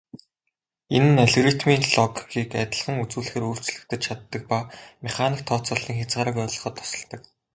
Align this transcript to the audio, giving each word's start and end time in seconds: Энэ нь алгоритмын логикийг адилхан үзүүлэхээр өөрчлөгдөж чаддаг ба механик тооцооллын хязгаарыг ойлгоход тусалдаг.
Энэ 0.95 1.09
нь 1.13 1.23
алгоритмын 1.25 1.83
логикийг 1.97 2.49
адилхан 2.63 2.95
үзүүлэхээр 3.03 3.47
өөрчлөгдөж 3.47 4.01
чаддаг 4.07 4.41
ба 4.51 4.57
механик 5.05 5.41
тооцооллын 5.45 5.97
хязгаарыг 5.99 6.37
ойлгоход 6.43 6.75
тусалдаг. 6.77 7.21